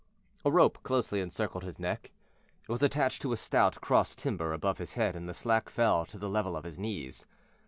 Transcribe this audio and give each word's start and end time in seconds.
A 0.43 0.49
rope 0.49 0.81
closely 0.81 1.21
encircled 1.21 1.63
his 1.63 1.77
neck. 1.77 2.11
It 2.63 2.69
was 2.69 2.81
attached 2.81 3.21
to 3.21 3.33
a 3.33 3.37
stout 3.37 3.79
cross 3.81 4.15
timber 4.15 4.51
above 4.51 4.79
his 4.79 4.95
head 4.95 5.15
and 5.15 5.29
the 5.29 5.33
slack 5.35 5.69
fell 5.69 6.07
to 6.07 6.17
the 6.17 6.27
level 6.27 6.57
of 6.57 6.63
his 6.63 6.79
knees. 6.79 7.27